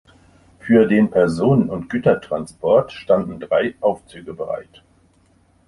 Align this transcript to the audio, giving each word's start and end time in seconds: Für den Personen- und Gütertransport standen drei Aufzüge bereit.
Für 0.57 0.87
den 0.87 1.11
Personen- 1.11 1.69
und 1.69 1.87
Gütertransport 1.87 2.91
standen 2.91 3.39
drei 3.39 3.75
Aufzüge 3.81 4.33
bereit. 4.33 4.81